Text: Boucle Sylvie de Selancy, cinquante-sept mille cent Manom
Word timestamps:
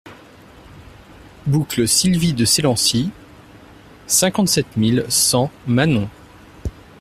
Boucle 1.45 1.87
Sylvie 1.87 2.33
de 2.33 2.43
Selancy, 2.43 3.11
cinquante-sept 4.07 4.75
mille 4.75 5.05
cent 5.09 5.51
Manom 5.67 6.09